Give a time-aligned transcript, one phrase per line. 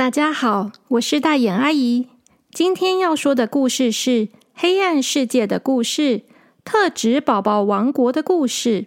[0.00, 2.06] 大家好，我是大眼阿姨。
[2.52, 4.10] 今天要说的故事是
[4.54, 6.18] 《黑暗世界的故事》——
[6.64, 8.86] 特指宝宝王国的故事。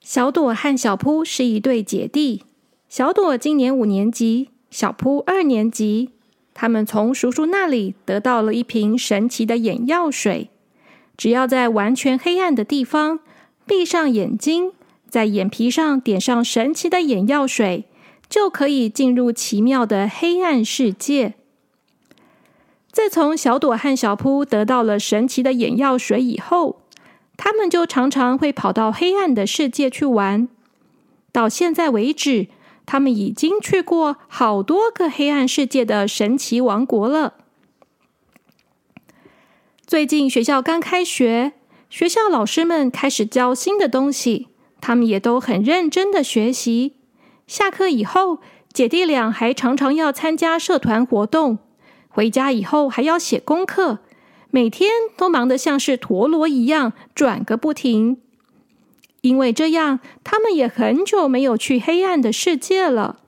[0.00, 2.44] 小朵和小扑是一对姐弟。
[2.88, 6.12] 小朵今年五年级，小扑二年级。
[6.54, 10.48] 他们从叔叔那里得到了一瓶神奇的眼药水。
[11.18, 13.20] 只要在完全黑暗的地方
[13.66, 14.72] 闭上眼睛，
[15.10, 17.84] 在眼皮上点上神奇的眼药水，
[18.28, 21.34] 就可以进入奇妙的黑暗世界。
[22.90, 26.80] 自从小朵和小扑得到了神奇的眼药水以后，
[27.36, 30.48] 他们就常常会跑到黑暗的世界去玩。
[31.30, 32.48] 到现在为止，
[32.86, 37.34] 他们已经去过好多个黑暗世界的神奇王国了。
[39.86, 41.52] 最近学校刚开学，
[41.88, 44.48] 学校老师们开始教新的东西，
[44.80, 46.95] 他们也都很认真的学习。
[47.46, 48.40] 下课以后，
[48.72, 51.58] 姐弟俩还常常要参加社团活动，
[52.08, 54.00] 回家以后还要写功课，
[54.50, 58.20] 每天都忙得像是陀螺一样转个不停。
[59.20, 63.20] 因为这样，他们也很久没有去黑暗的世界了。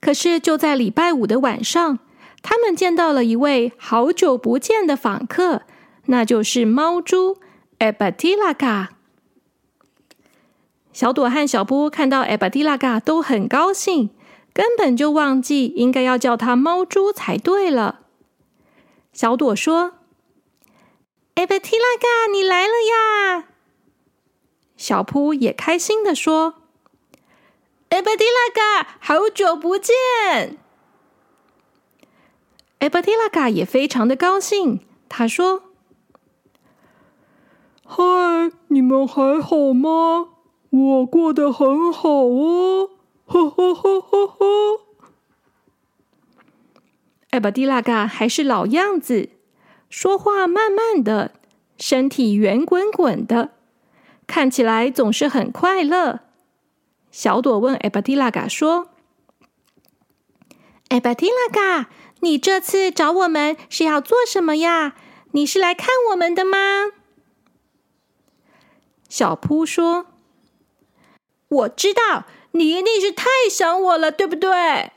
[0.00, 1.98] 可是就在礼拜五的晚上。
[2.40, 5.62] 他们见到了一位好久不见的访客，
[6.06, 7.38] 那就是猫猪
[7.78, 8.90] 艾巴蒂拉嘎。
[10.98, 14.10] 小朵和小波看到艾巴蒂拉嘎都很高兴，
[14.52, 18.00] 根本就忘记应该要叫他猫猪才对了。
[19.12, 19.92] 小朵说
[21.38, 23.44] ：“艾巴蒂拉嘎，你来了呀！”
[24.76, 26.54] 小扑也开心的说
[27.90, 29.94] ：“艾巴蒂拉嘎，好久不见。”
[32.80, 35.62] 艾巴蒂拉嘎也非常的高兴，他说
[37.86, 40.30] ：“嗨，你们还好吗？
[40.70, 42.90] 我过得很好哦，
[43.26, 44.80] 呵呵呵呵呵。”
[47.30, 49.30] 艾巴蒂拉嘎还是老样子，
[49.90, 51.32] 说话慢慢的，
[51.78, 53.50] 身体圆滚滚的，
[54.26, 56.20] 看起来总是很快乐。
[57.10, 58.88] 小朵问艾巴蒂拉嘎说
[60.88, 61.90] ：“艾巴蒂拉嘎。”
[62.20, 64.96] 你这次找我们是要做什么呀？
[65.30, 66.86] 你是来看我们的吗？
[69.08, 70.06] 小扑说
[71.48, 74.92] ：“我知道，你一定是太想我了，对不对？”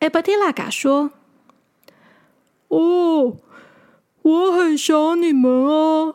[0.00, 1.10] 艾巴蒂拉嘎说
[2.68, 3.36] ：“哦，
[4.22, 6.14] 我很想你们啊，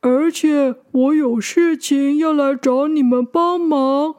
[0.00, 4.16] 而且我有事情要来找你们帮忙。”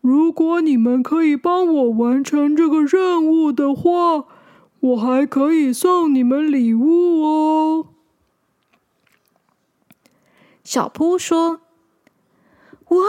[0.00, 4.26] 如果你们可以帮我完成这个任务的话，
[4.80, 7.88] 我还可以送你们礼物哦。
[10.62, 11.62] 小扑说
[12.88, 13.06] ：“哇，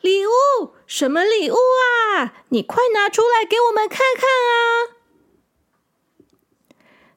[0.00, 0.74] 礼物？
[0.86, 2.34] 什么礼物啊？
[2.50, 4.54] 你快拿出来给我们看看啊！”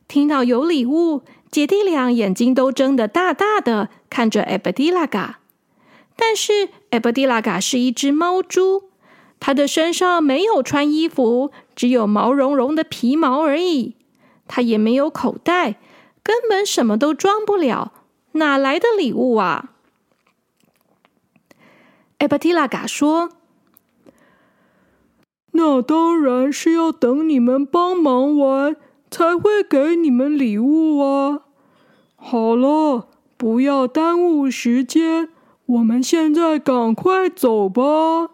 [0.07, 5.39] 听到有礼物，姐弟俩眼睛都睁得大大的，看着艾布迪拉嘎。
[6.15, 8.89] 但是艾布迪拉嘎是一只猫猪。
[9.39, 13.95] 它的身上没有穿衣服，只有毛茸茸的皮毛而已。
[14.47, 15.75] 它也没有口袋，
[16.23, 17.91] 根本什么都装不了，
[18.31, 19.73] 哪来的礼物啊？
[22.19, 23.29] 艾巴蒂拉嘎说
[25.53, 28.75] ：“那当然是要等你们帮忙完，
[29.11, 31.41] 才会给你们礼物啊！
[32.15, 33.07] 好了，
[33.37, 35.29] 不要耽误时间，
[35.67, 38.31] 我们现在赶快走吧。”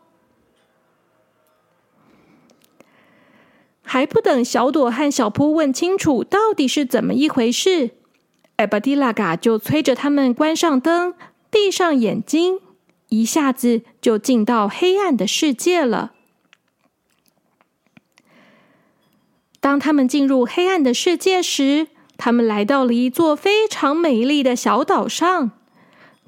[3.83, 7.91] 还不等小朵和小扑问清楚到底是怎么一回事，
[8.55, 11.13] 艾巴蒂拉嘎就催着他们关上灯，
[11.51, 12.59] 闭上眼睛，
[13.13, 16.13] 一下子就进到黑暗的世界了。
[19.59, 25.51] 当他们进入黑暗的世界时，他们来到了一座非常美丽的小岛上。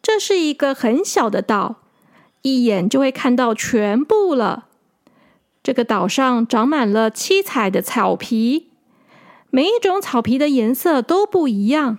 [0.03, 1.77] 这是一个很小的岛，
[2.43, 4.67] 一眼就会看到全部了。
[5.63, 8.69] 这个岛上长满了七彩的草皮，
[9.49, 11.97] 每一种草皮的颜色都不一样。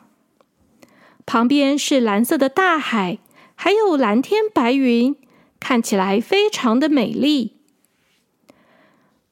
[1.26, 3.18] 旁边是蓝色的大海，
[3.56, 5.16] 还有蓝天白云，
[5.58, 7.56] 看起来非常的美丽。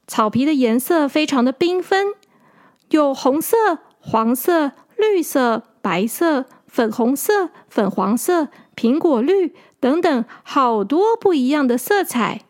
[0.06, 2.08] 草皮的颜色非常的缤纷，
[2.90, 3.56] 有红色、
[4.00, 12.42] 黄色、绿色、白色、粉红色、粉黄色、苹果绿等等，好多不一样的色彩。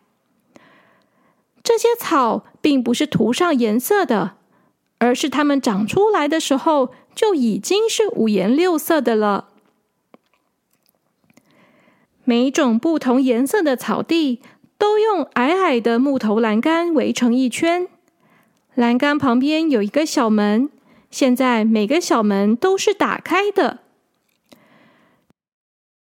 [1.63, 4.37] 这些草并不是涂上颜色的，
[4.99, 9.51] 而是它们长出来的时候就已经是五颜六色的了。
[12.25, 14.41] 每种不同颜色的草地
[14.79, 17.87] 都用矮矮的木头栏杆围成一圈。
[18.75, 20.69] 栏杆旁边有一个小门，
[21.11, 23.81] 现在每个小门都是打开的。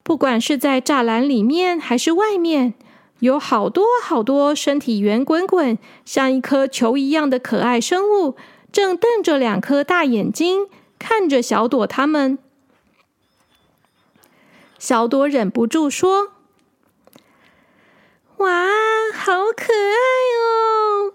[0.03, 2.73] 不管是在栅栏里面还是外面，
[3.19, 8.35] 有好多好多身体圆滚滚、像一颗球一样的可爱生物，
[8.71, 10.67] 正瞪着两颗大眼睛
[10.97, 12.39] 看着小朵他们。
[14.79, 16.31] 小朵忍不住说
[18.37, 18.65] ：“哇，
[19.13, 19.99] 好可爱
[20.39, 21.13] 哦！”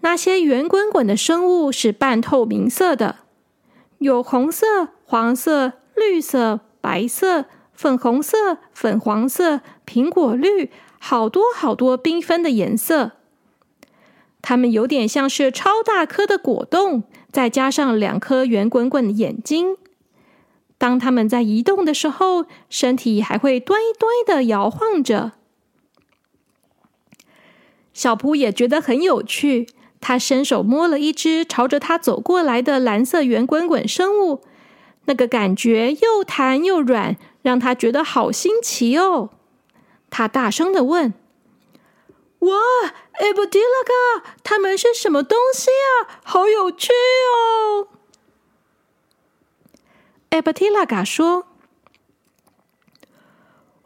[0.00, 3.16] 那些圆滚滚的生物是半透明色的，
[3.98, 13.12] 有红色、黄色、绿色、白色、粉红色、粉黄色、苹果绿，好多好多缤纷的颜色。
[14.40, 19.76] 它们有点像是超大颗的果冻，再加上两颗圆滚滚的眼睛。
[20.78, 25.32] 当它们在移动的时候，身体还会端一端的摇晃着。
[27.92, 29.68] 小扑也觉得很有趣。
[30.00, 34.44] 他伸手摸了一只朝着他走过来的蓝色圆滚滚生物，
[35.06, 39.30] 那个感觉又弹又软，让他觉得好新奇哦。
[40.08, 41.12] 他大声的问
[42.38, 42.56] ：“哇，
[43.14, 43.82] 艾布迪拉
[44.22, 46.20] 嘎，他们是什么东西啊？
[46.22, 47.88] 好有趣哦！”
[50.30, 51.46] 艾伯提拉嘎说：“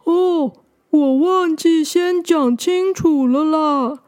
[0.03, 0.51] 哦，
[0.89, 3.99] 我忘记先讲清楚了啦。”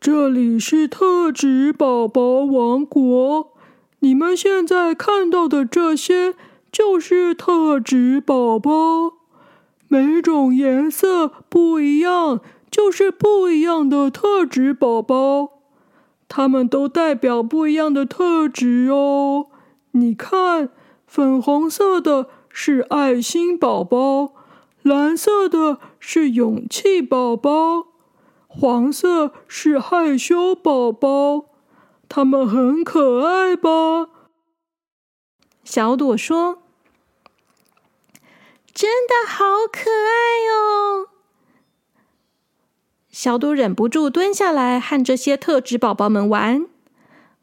[0.00, 3.52] 这里是特指宝宝王国，
[4.00, 6.34] 你们现在看到的这些
[6.70, 9.14] 就是特指宝宝，
[9.88, 12.40] 每种颜色不一样，
[12.70, 15.50] 就是不一样的特指宝宝，
[16.28, 19.46] 它们都代表不一样的特质哦。
[19.92, 20.70] 你看，
[21.08, 24.34] 粉红色的是爱心宝宝，
[24.82, 27.88] 蓝色的是勇气宝宝。
[28.46, 31.46] 黄色是害羞宝宝，
[32.08, 34.08] 他们很可爱吧？
[35.64, 36.62] 小朵说
[38.72, 41.08] ：“真的好可爱哦！”
[43.10, 46.66] 小朵忍不住蹲下来和这些特质宝宝们玩。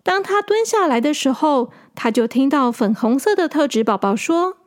[0.06, 4.58] 当他蹲下来的时候，他就听到粉红色的特质宝宝说：“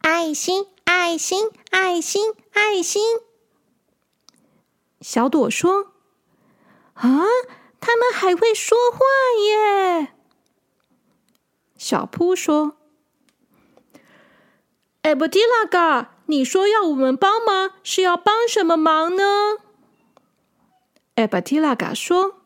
[0.00, 3.02] 爱心，爱心，爱心，爱心。”
[5.02, 5.92] 小朵说
[6.96, 7.24] ：“啊，
[7.80, 9.00] 他们还会说话
[9.42, 10.14] 耶！”
[11.76, 12.78] 小扑说
[15.02, 19.58] ：“艾布蒂拉嘎，你说要我们帮忙，是要帮什么忙呢？”
[21.16, 22.36] 艾布蒂拉嘎说：“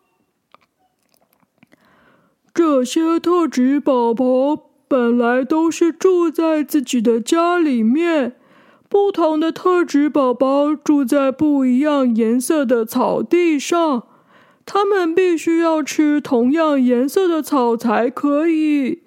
[2.58, 8.34] 这些特指宝宝本来都是住在自己的家里面。”
[8.90, 14.02] 不同的特指宝宝住在不一样颜色的草地上，
[14.66, 19.03] 他们必须要吃同样颜色的草才可以。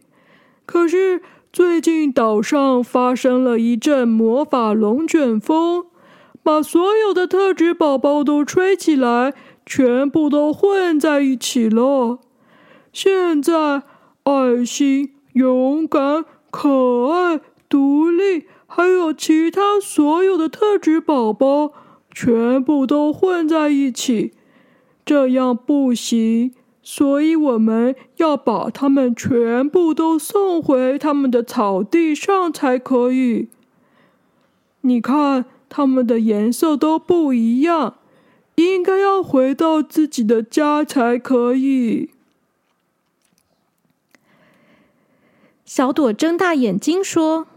[0.65, 5.87] 可是最近岛上发生了一阵魔法龙卷风，
[6.41, 9.33] 把所有的特指宝宝都吹起来，
[9.65, 12.19] 全部都混在一起了。
[12.93, 13.83] 现在，
[14.23, 18.45] 爱心、勇敢、可爱、独立。
[18.73, 21.73] 还有其他所有的特质宝宝，
[22.13, 24.31] 全部都混在一起，
[25.03, 26.53] 这样不行。
[26.81, 33.49] 所以我们要把它们全部都送回他们的草地上才可以。
[34.81, 37.95] 你看，它们的颜色都不一样，
[38.55, 42.09] 应该要回到自己的家才可以。
[45.73, 47.47] 小朵睁大眼睛说。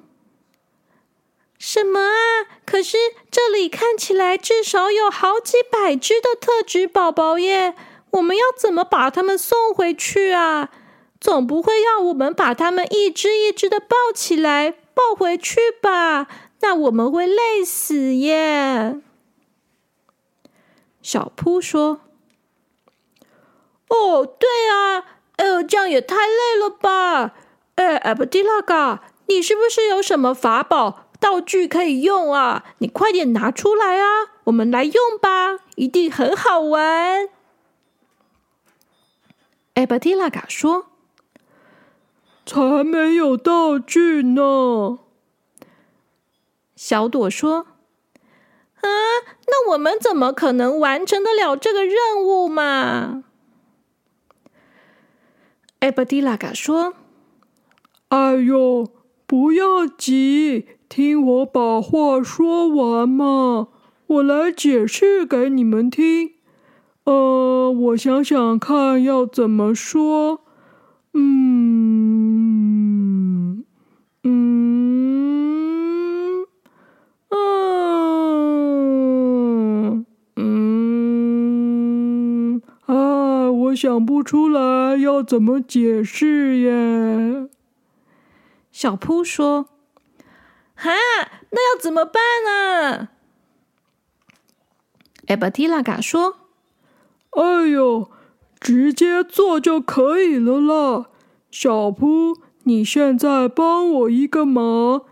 [1.58, 2.46] 什么啊？
[2.64, 2.96] 可是
[3.28, 7.74] 这里看起来至少有好几百只的特质宝宝耶！
[8.10, 10.70] 我们要怎么把它们送回去啊？
[11.20, 16.28] 总不会要我们把它们一只一只的抱起来抱回去吧？
[16.60, 19.00] 那我们会累死耶！
[21.02, 22.02] 小扑说
[23.90, 25.04] ：“哦，对啊，
[25.34, 27.34] 呃，这样也太累了吧？
[27.76, 32.64] 哎，艾布蒂拉嘎，你是不是有什么法宝？”道具可以用啊！
[32.78, 34.34] 你快点拿出来啊！
[34.44, 37.30] 我们来用吧，一定很好玩。
[39.72, 40.88] 艾巴蒂拉嘎说
[42.44, 44.98] ：“才没有道具呢。”
[46.76, 47.68] 小朵说
[48.82, 48.86] ：“啊，
[49.46, 53.24] 那我们怎么可能完成得了这个任务嘛？”
[55.80, 56.92] 艾巴蒂拉嘎说
[58.08, 58.88] ：“哎呦！”
[59.26, 63.68] 不要急，听我把话说完嘛。
[64.06, 66.32] 我来解释给你们听。
[67.04, 70.40] 呃，我想想看要怎么说。
[71.14, 73.64] 嗯
[74.24, 76.44] 嗯
[77.30, 78.04] 嗯
[80.36, 87.48] 嗯啊，我想不出来要怎么解释耶。
[88.74, 89.68] 小扑说
[90.74, 90.90] ：“哈，
[91.50, 93.10] 那要怎么办呢？”
[95.28, 96.38] 艾巴提拉嘎说
[97.38, 98.10] ：“哎呦，
[98.58, 101.06] 直接做就可以了啦。
[101.52, 105.02] 小扑，你现在帮我一个忙，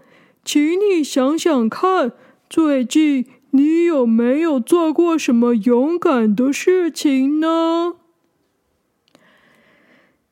[0.44, 2.10] 请你想想看，
[2.50, 7.94] 最近你有没有做过什么勇敢的事情呢？”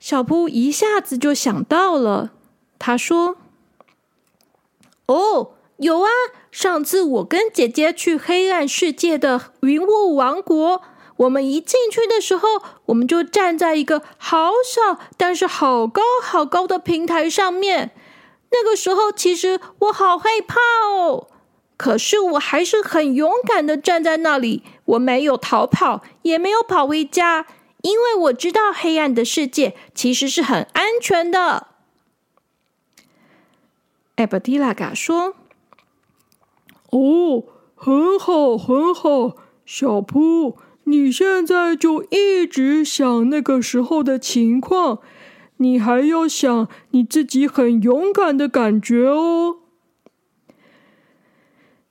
[0.00, 2.32] 小扑一下子就想到了，
[2.80, 3.36] 他说
[5.06, 6.08] ：“哦，有啊。”
[6.50, 10.82] 上次我跟姐姐去黑暗世界的云雾王国，
[11.18, 12.48] 我们一进去的时候，
[12.86, 17.92] 我们就站在一个好小但是好高好高的平台上面。
[18.50, 20.58] 那个时候，其实我好害怕
[20.92, 21.28] 哦，
[21.76, 27.46] 可是我还是很勇敢的站在那里，我没有逃跑，也没有跑回家，
[27.82, 31.68] 因为我知道黑暗的世界其实是很安全的。
[34.20, 35.34] 艾伯蒂拉嘎说。
[36.90, 44.98] 哦，很好，很好，小扑，你现在就一直想那个时候的情况，
[45.56, 49.60] 你还要想你自己很勇敢的感觉哦。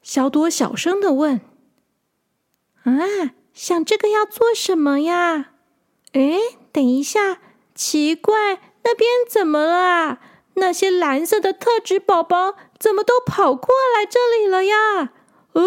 [0.04, 1.42] 小朵小声的问
[2.86, 2.94] ：“啊，
[3.54, 5.54] 想这个要做什么呀？”
[6.14, 6.38] 哎，
[6.72, 7.40] 等一下，
[7.74, 10.20] 奇怪，那边怎么了？
[10.60, 12.56] 那些蓝色的特质宝宝？
[12.78, 15.12] 怎么都跑过来这里了呀？
[15.54, 15.63] 哦，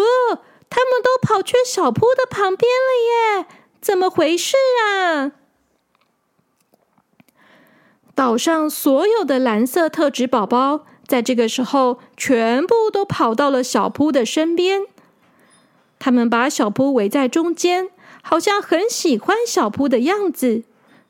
[0.69, 3.47] 他们都跑去小铺的旁边了耶！
[3.81, 5.33] 怎么回事啊？
[8.15, 14.85] 岛上所有的蓝色特质宝宝在这个时候全部都跑到了小铺的身边，
[15.99, 17.89] 他们把小铺围在中间，
[18.21, 20.63] 好像很喜欢小铺的样子。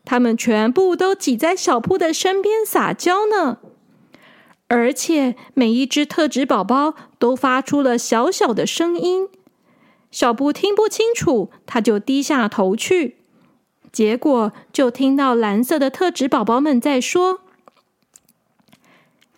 [0.05, 3.59] 他们全部都挤在小铺的身边撒娇呢。
[4.75, 9.29] 而且每一只特指宝宝都发出了小小的声音，
[10.09, 13.17] 小布听不清楚，他就低下头去。
[13.91, 17.41] 结果就听到蓝色的特指宝宝们在说：“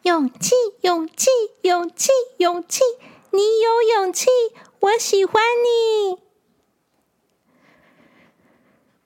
[0.04, 1.28] 勇气，勇气，
[1.64, 2.80] 勇气，勇气！
[3.32, 4.28] 你有勇气，
[4.80, 6.20] 我喜欢你。”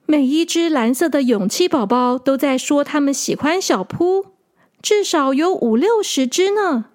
[0.06, 4.39] 每一只蓝色的勇气宝宝都在说他们喜欢小扑。
[4.82, 6.86] 至少有五六十只呢。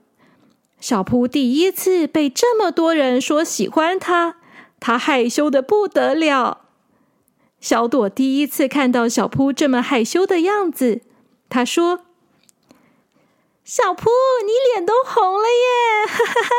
[0.80, 4.36] 小扑第一次被这么多人说喜欢他，
[4.78, 6.62] 他害羞的不得了。
[7.60, 11.00] 小朵第一次看到小扑这么害羞的样子，
[11.48, 12.00] 他说
[13.64, 14.10] ：“小扑，
[14.44, 16.50] 你脸都红了耶！”哈哈哈。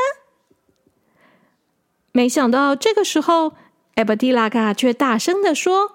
[2.12, 3.53] 没想到这个时候，
[3.94, 5.95] 艾伯蒂拉嘎却大声的说。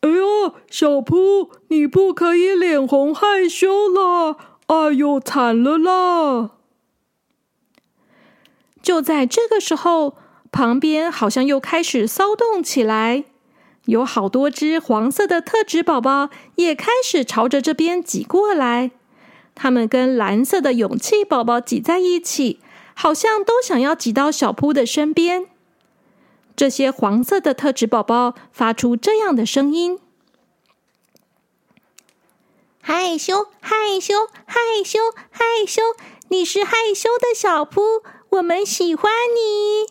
[0.00, 4.36] 哎呦，小扑，你不可以脸红害羞了！
[4.66, 6.50] 哎呦，惨了啦！
[8.80, 10.16] 就在这个时候，
[10.52, 13.24] 旁边好像又开始骚动起来，
[13.86, 18.92] 有好多只黄色的特质宝宝也开始朝着这边挤过来。
[19.56, 22.60] 他们跟蓝色的勇气宝宝挤在一起，
[22.94, 25.46] 好像都想要挤到小扑的身边。
[26.58, 30.00] 这些黄色的特质宝宝发出这样的声音
[32.82, 34.98] ：“害羞，害羞，害羞，
[35.30, 35.80] 害羞！
[36.30, 37.80] 你是害羞的小扑，
[38.30, 39.86] 我们喜欢你。”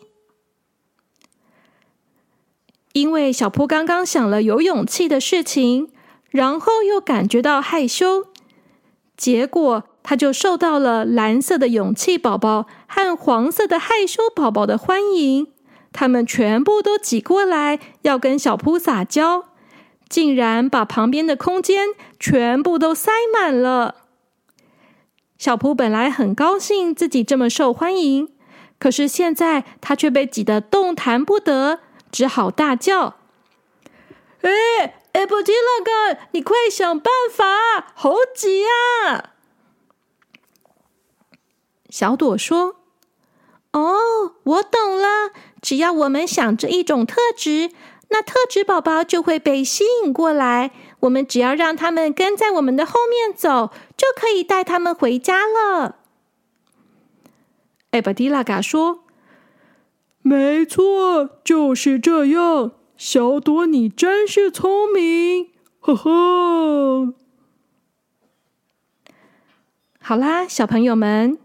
[2.91, 5.93] 因为小扑刚刚想了有勇气的事情，
[6.29, 8.27] 然后又感觉到害羞，
[9.15, 15.53] 结果他就受到了蓝色的勇气宝宝和黄色的害羞宝宝的欢迎。
[15.91, 19.45] 他们全部都挤过来，要跟小扑撒娇，
[20.07, 21.87] 竟然把旁边的空间
[22.19, 24.03] 全部都塞满了。
[25.37, 28.29] 小扑本来很高兴自己这么受欢迎，
[28.79, 31.79] 可是现在他却被挤得动弹不得，
[32.11, 33.17] 只好大叫
[34.41, 34.51] ：“哎，
[35.13, 39.31] 哎布吉拉哥，你快想办法，好挤啊！”
[41.89, 42.77] 小朵说
[43.73, 47.71] ：“哦，我懂了。”只要我们想着一种特质，
[48.09, 50.71] 那特质宝宝就会被吸引过来。
[51.01, 55.97] 我们只要让他们跟在我们的后面走，就可以带他们回家了。
[57.91, 59.03] 艾巴迪拉嘎说
[60.21, 62.71] ：“没错，就是这样。
[62.97, 65.49] 小朵，你真是聪明，
[65.79, 67.13] 呵呵。”
[70.01, 71.37] 好啦，小朋友们，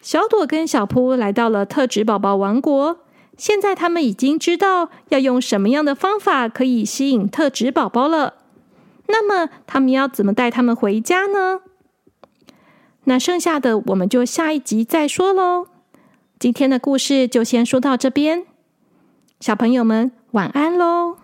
[0.00, 3.01] 小朵跟小扑来到了特质宝宝王国。
[3.42, 8.34] 现在他们已经知道要用什么样的方法可以吸引特指宝宝了。
[9.08, 11.58] 那么，他们要怎么带他们回家呢？
[13.02, 15.66] 那剩下的我们就下一集再说喽。
[16.38, 18.46] 今天的故事就先说到这边，
[19.40, 21.16] 小朋友们晚安喽。